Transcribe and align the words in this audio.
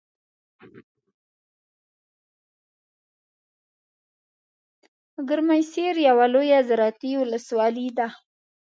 ګرمسیر 5.27 5.95
یوه 6.07 6.25
لویه 6.33 6.59
زراعتي 6.69 7.11
ولسوالۍ 7.17 7.87
ده. 7.97 8.07